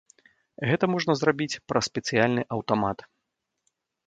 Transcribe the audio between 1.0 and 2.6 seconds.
зрабіць праз спецыяльны